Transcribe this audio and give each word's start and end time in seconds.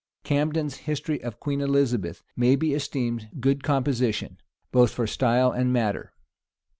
Camden's 0.23 0.77
history 0.89 1.21
of 1.21 1.39
Queen 1.39 1.61
Elizabeth 1.61 2.23
may 2.35 2.55
be 2.55 2.73
esteemed 2.73 3.29
good 3.39 3.63
composition, 3.63 4.39
both 4.71 4.89
for 4.91 5.05
style 5.05 5.51
and 5.51 5.71
matter. 5.71 6.11